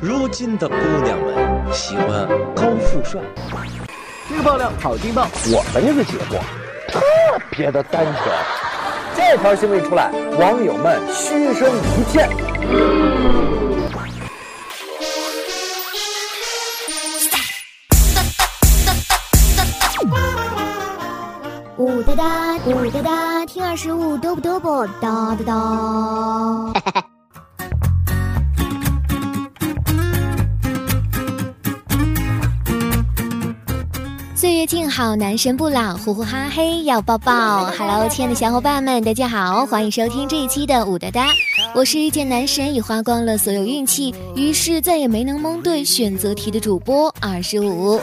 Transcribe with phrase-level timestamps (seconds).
[0.00, 3.20] 如今的姑娘们喜欢高富帅。
[4.28, 6.38] 这个爆料好劲爆，我们这个节目
[6.92, 7.00] 特
[7.50, 8.16] 别的单纯。
[9.16, 12.28] 这条新闻一出来，网友们嘘声一片。
[21.76, 27.02] 呜哒哒，呜哒哒，听二十五，嘚不嘚不，哒哒哒。
[34.68, 37.64] 静好，男神不老，呼呼哈嘿要抱抱。
[37.72, 41.28] Hello，亲爱的小伙伴们，大家好，欢迎收听这一期的武哒哒。
[41.74, 47.98] 我是遇见男神已花光了所有运气，于是再也没能蒙对选择题的主播二十五。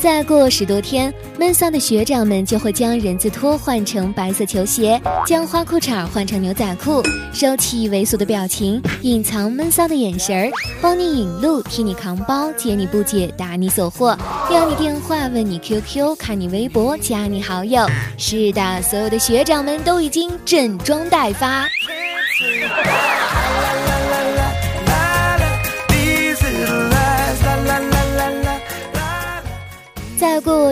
[0.00, 7.02] 再过十多天，闷骚的学长们就会将人字拖换成白色球鞋，将花裤衩换成牛仔裤，
[7.34, 14.16] 收起猥琐的表情，隐藏闷骚的眼神儿，帮你引路，替你扛包，解你不解，答你所惑，
[14.50, 17.86] 要你电话，问你 QQ，看你微博，加你好友。
[18.16, 21.68] 是的，所有的学长们都已经整装待发。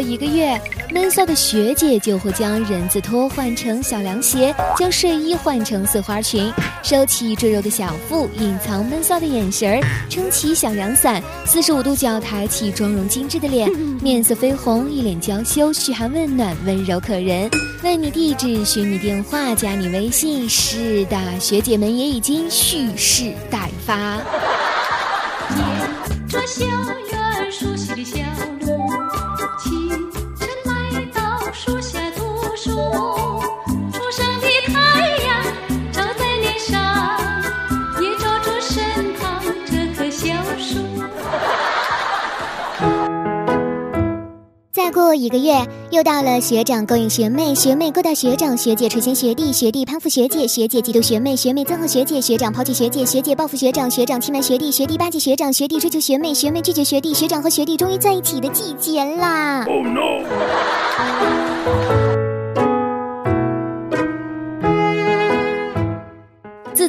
[0.00, 0.60] 一个月，
[0.90, 13.70] 闷骚的学姐就会将人字拖换成小凉鞋，将睡衣换成碎花裙，收起赘肉的小腹，隐藏闷骚的眼神儿，撑起小凉伞，四十五度角抬起妆容精致的脸，
[14.02, 17.50] 面色绯红，一脸娇羞，嘘寒问暖，温柔可人，
[17.82, 20.48] 问你地址，寻你电话，加你微信。
[20.48, 24.18] 是的，学姐们也已经蓄势待发。
[26.28, 28.18] 这校园熟悉的小
[28.60, 28.67] 路。
[45.28, 60.24] 一个月，又到了学长勾引学妹，学妹勾搭学长，学姐垂涎学弟，学弟攀附学姐，学姐嫉妒学妹，学妹憎恨学姐，学长抛弃学姐，学姐报复学长，学长欺瞒学弟，学弟巴结学长，学弟追求学妹，学妹拒绝学弟，学长和学弟终于在一起的季节啦！Oh no！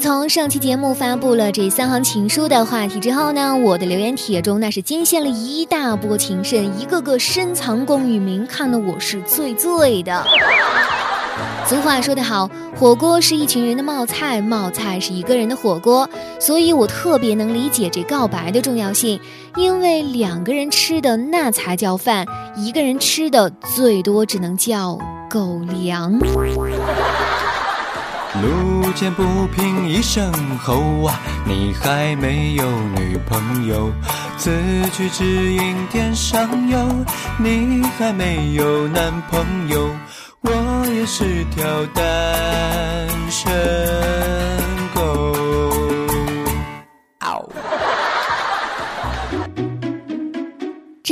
[0.09, 10.25] 从上期节目发布了这三行情书的话题之后呢，我的留言帖中那是惊现了一大波情圣，一个个深藏功与名，看得我是醉醉的。
[11.69, 16.09] 俗话说得好，火锅是一群人的冒菜，冒菜是一个人的火锅，
[16.39, 19.19] 所以我特别能理解这告白的重要性，
[19.57, 22.25] 因为两个人吃的那才叫饭，
[22.57, 24.97] 一个人吃的最多只能叫
[25.29, 26.17] 狗粮。
[28.41, 31.19] 路见不平一声吼啊！
[31.45, 33.91] 你还没有女朋友，
[34.37, 34.51] 此
[34.93, 36.77] 去只应天上有。
[37.37, 39.89] 你还没有男朋友，
[40.41, 43.49] 我也是条单身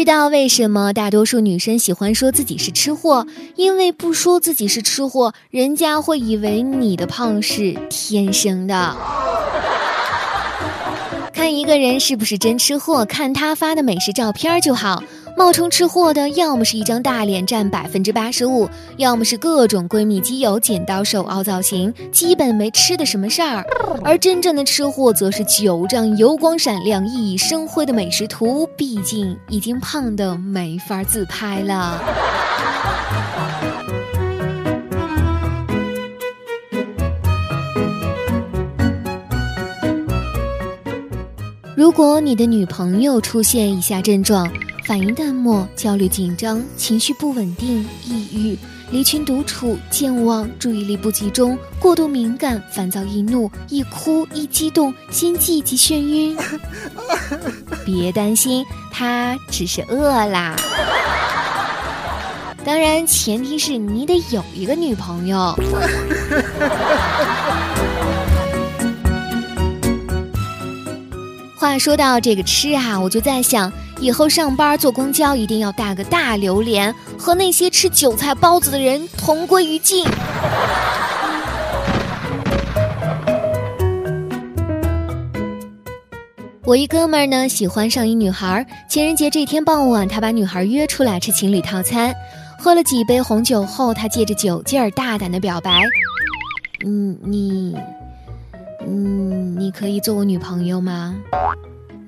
[0.07, 3.27] 知道为什么大多数女生喜欢说自己是吃货？
[3.57, 8.95] 因为不说自己是吃货，人家会以为你的胖是天生的。
[11.33, 15.03] 看一个人是不是真吃货，看他发的美食照片就好。
[15.37, 18.67] 冒充吃货的，要么是一张大脸占百分之八十五，
[18.97, 23.63] 要么是各种闺蜜基友剪刀手凹造型，基本没吃的什么事儿。
[24.03, 32.01] 而真正的吃货，则是九张油光闪亮、熠熠生辉的美食图，毕竟已经胖的没法自拍了。
[41.75, 44.51] 如果你的女朋友出现以下症状，
[44.87, 48.57] 反应淡漠、焦虑紧张、情绪不稳定、抑郁、
[48.89, 56.37] 离群独处、健忘、注意力不集中、过度敏感、烦躁易怒、一哭一激动、心悸及眩晕，
[57.85, 60.55] 别担心，他只是饿啦。
[62.63, 65.53] 当然，前提是你得有一个女朋友。
[71.67, 73.69] 话说到这个吃啊，我就在想，
[73.99, 80.05] 以后上班坐公交一定要带个大榴莲，和那些吃韭菜包子的人同归于尽。
[86.63, 88.65] 我一哥们儿呢，喜欢上一女孩。
[88.89, 92.15] 情人节这天傍晚，他把女孩约出来吃情侣套餐。
[92.57, 95.83] 喝了几杯红酒后，他借着酒劲儿大胆的表白
[96.87, 97.75] ：“嗯，你
[98.87, 101.15] 嗯，你可以做我女朋友吗？”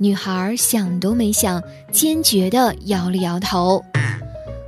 [0.01, 1.61] 女孩想都没想，
[1.91, 3.83] 坚决的摇了摇头。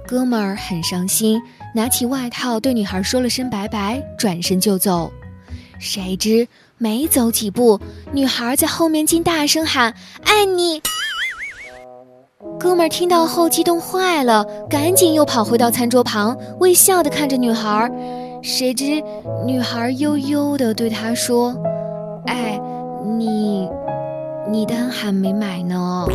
[0.06, 1.42] 哥们儿很伤心，
[1.74, 5.10] 拿起外套对女孩说了声拜拜，转身就走。
[5.80, 6.46] 谁知
[6.78, 7.80] 没走几步，
[8.12, 9.94] 女孩在后面竟大声喊
[10.26, 10.82] ：“爱你！”
[12.60, 17.90] 哥们儿听到后激动坏了，赶紧又跑回到餐桌旁，微笑的看着女孩。
[18.44, 19.02] 谁知
[19.46, 21.56] 女孩悠悠的对他说
[22.26, 22.60] ：“哎，
[23.18, 23.68] 你，
[24.50, 26.06] 你单还没买呢。”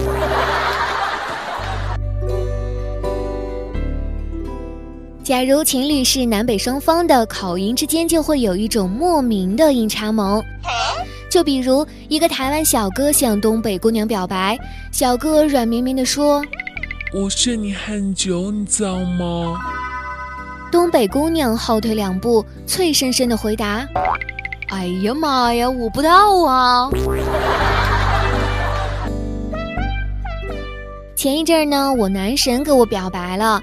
[5.23, 10.41] 假如情侣是南北双方的，口音之间就会有一种莫名的阴差萌。
[11.29, 14.57] 就比如一个台湾小哥向东北姑娘表白，
[14.93, 16.41] 小哥软绵绵地说
[17.13, 19.59] ：“我睡你很久，你知道吗？”
[20.71, 23.85] 东北姑娘后退两步，脆生生地回答
[24.69, 26.91] ：“哎呀妈呀，我不到啊。”
[31.15, 33.63] 前一阵儿呢，我男神给我表白了。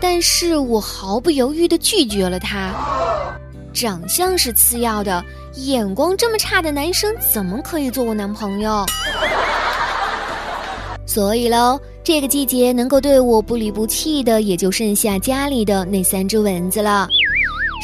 [0.00, 2.72] 但是我毫不犹豫地拒绝了他。
[3.72, 5.24] 长相是次要的，
[5.54, 8.86] 眼光这么差的男生怎么可以做我男朋友？
[11.04, 17.08] 所以喽，这个季节能够对我不离不弃的，也就剩下家里的那三只蚊子了。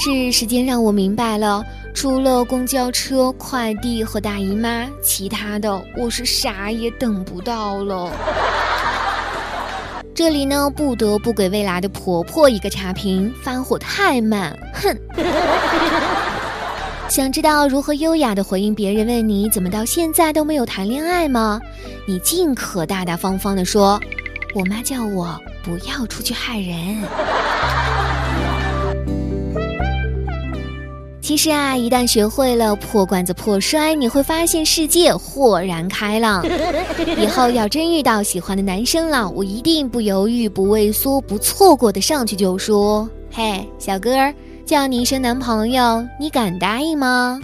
[0.04, 1.64] 是时间让我明白了，
[1.94, 8.10] 除了公交车、快递和大姨妈，其他的我是啥也等不到了。
[10.14, 14.94] 这里呢，不得不给未来的婆婆一个差评，发火太慢，哼！
[17.08, 21.60] 想知道如何优雅的回应别人问你怎么到现在都没有谈恋爱吗？
[22.06, 24.00] 你尽可大大方方的说，
[24.52, 26.98] 我妈叫我不要出去害人。
[31.24, 36.44] 其实啊，一旦学会了破罐子破摔，你会发现世界豁然开朗。
[37.16, 44.34] 以后要真遇到喜欢的男生了，我一定不犹豫、不畏缩、不错过的上去就说：“嘿，小哥儿，
[44.66, 47.40] 叫你一声男朋友，你敢答应吗？”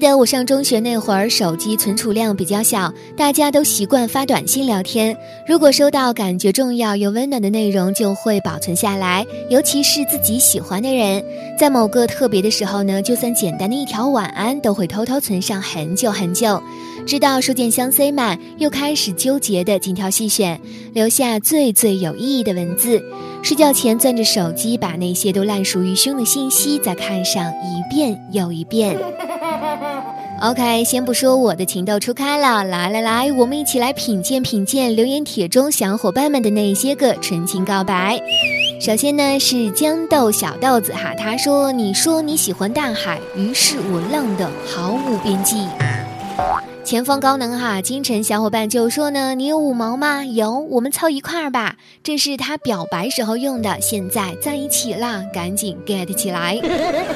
[0.00, 5.14] 记得我上中学那会儿，手机存储量比较小，大家都习惯发短信聊天。
[5.46, 11.22] 如果收到感觉重要又温暖的内容，就会保存下来，尤其是自己喜欢的人，
[11.58, 16.62] 在某个特别的时候呢，就算简单的一条晚安，都会偷偷存上很久很久，
[17.06, 20.58] 直到书件箱塞满，又开始纠结的精挑细选，
[20.94, 23.02] 留下最最有意义的文字。
[23.42, 28.98] 睡觉前攥着手机，把那些都烂熟于胸的信息再看上一遍又一遍。
[30.42, 38.20] OK，先不说我的情窦初开了，来来来，我们一起来品鉴品鉴留言帖中小伙伴们的那些个纯情告白。
[38.80, 45.66] 首先呢是豇豆小豆子哈，他说：“你说你喜欢大海，于是我浪得毫无边际。”
[46.82, 50.24] 前方高能哈，金晨小伙伴就说呢：“你有五毛吗？
[50.24, 51.76] 有，我们凑一块儿吧。
[52.02, 56.60] 这是他表白时候用的，现在在一起啦，赶紧 get 起来。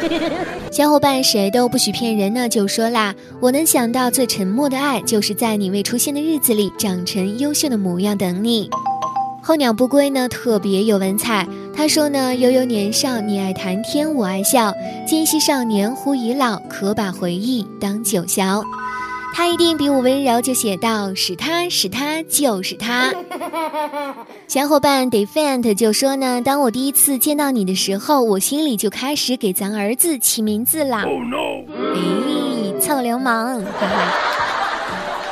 [0.71, 8.71] ”小伙伴谁都不许骗人呢，就说啦：“我能想到最沉默的爱，就是在你未出现的日子里，长成优秀的模样等你。”
[9.43, 11.47] 候鸟不归呢，特别有文采。
[11.77, 14.73] 他说呢：“悠悠年少，你爱谈天，我爱笑。
[15.07, 18.63] 今夕少年忽已老，可把回忆当酒消。”
[19.37, 23.13] 他一定比我温柔，就写道：“是他是他就是他。
[24.47, 31.05] 小伙伴 defend 就说呢，当我第一次见到你的时候，我心里就开始给咱儿子起名字啦。
[31.05, 31.09] 哎，
[32.81, 33.65] 臭流氓！
[33.65, 34.13] 哈哈。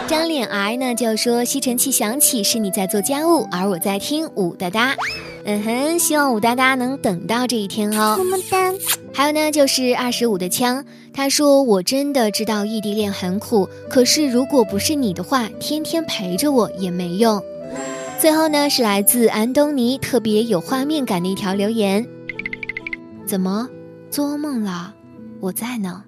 [0.08, 4.96] 张脸癌呢就说吸尘器响起是你在做家务，而我在听武哒哒。
[5.44, 8.16] 嗯哼，希望武哒哒能等到这一天哦。
[8.18, 8.72] 么么哒。
[9.12, 10.84] 还有呢，就是二十五的枪。
[11.12, 17.42] 他说：“我真的知道异地恋很苦，可是如果不是你的话，天天陪着我也没用。”
[18.18, 22.06] 最后呢，是来自安东尼特别有画面感的一条留言
[23.26, 23.68] ：“怎么
[24.10, 24.94] 做噩梦了？
[25.40, 26.04] 我在呢。”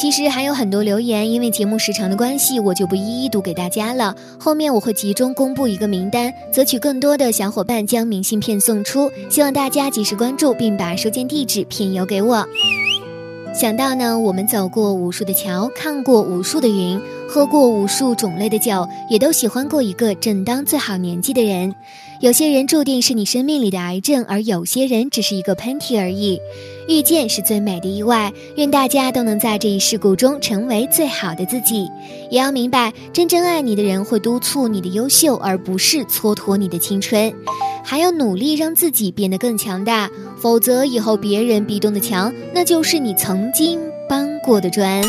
[0.00, 4.14] 其实还有很多留言，因为节目时长的关系，我就不一一读给大家了。
[4.38, 9.10] 后面我会集中公布一个名单，择取更多的小伙伴将明信片送出。
[9.28, 12.46] 希望大家及时关注，并把收件地址片邮给我。
[13.52, 21.74] 想到呢，我们走过无数的桥，看过无数的云，喝过无数种类的酒，也都喜欢过一个正当最好年纪的人。
[22.20, 26.40] 有些人注定是你生命里的癌症，而有些人只是一个喷嚏而已。
[26.88, 31.86] 遇见是最美的意外，愿大家都能在这一事故中成为最好的自己。
[32.30, 37.30] 也要明白，真正爱你的人会督促你的优秀，而不是蹉跎你的青春。
[37.84, 45.02] 还要努力让自己变得更强大，否则以后别人壁咚的墙，那就是你曾经搬过的砖。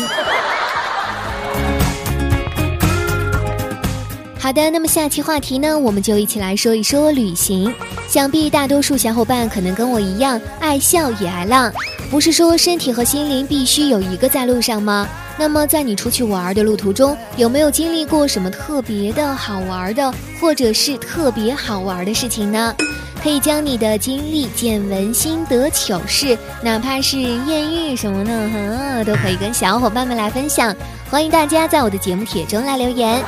[4.40, 7.72] 好的，那么下期话题呢，我们就一起来说一说旅行。
[8.08, 11.70] 想必大多数小伙伴可能跟我一样，爱笑也爱浪。
[12.10, 15.06] 不是说身体和心灵必须有一个在路上吗？
[15.38, 22.74] 那么在你出去玩的路途中，有没有经历过什么特别的好玩的，或者是特别好玩的事情呢？
[23.22, 30.74] 可以将你的经历、见闻、心得、糗事，哪怕是艳遇什么的，哈，都可以跟小伙伴们来分享。
[31.10, 33.22] 欢迎大家在我的节目帖中来留言。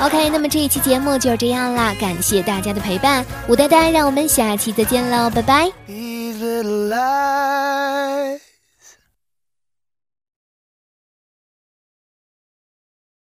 [0.00, 5.72] OK，那么这一期节目就这样啦，感谢大家的陪伴，我呆呆，让我们下期再见喽，拜拜。